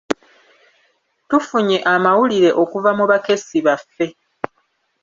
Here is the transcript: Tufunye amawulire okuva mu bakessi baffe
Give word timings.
Tufunye 1.29 1.77
amawulire 1.93 2.49
okuva 2.63 2.89
mu 2.97 3.05
bakessi 3.11 3.57
baffe 3.65 4.05